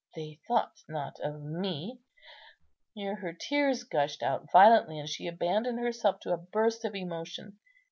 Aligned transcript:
They 0.15 0.39
thought 0.47 0.81
not 0.89 1.19
of 1.19 1.43
me." 1.43 2.01
Here 2.95 3.17
her 3.17 3.33
tears 3.33 3.83
gushed 3.83 4.23
out 4.23 4.51
violently, 4.51 4.97
and 4.97 5.07
she 5.07 5.27
abandoned 5.27 5.77
herself 5.77 6.19
to 6.21 6.33
a 6.33 6.37
burst 6.37 6.83
of 6.85 6.95
emotion. 6.95 7.59